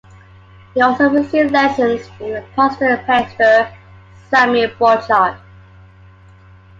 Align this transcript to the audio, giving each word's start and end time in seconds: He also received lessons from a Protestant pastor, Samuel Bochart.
He 0.73 0.81
also 0.81 1.09
received 1.09 1.51
lessons 1.51 2.07
from 2.17 2.31
a 2.33 2.41
Protestant 2.55 3.05
pastor, 3.05 3.71
Samuel 4.31 4.71
Bochart. 4.71 5.39